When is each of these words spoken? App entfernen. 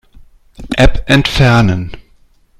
App 0.79 1.07
entfernen. 1.07 1.91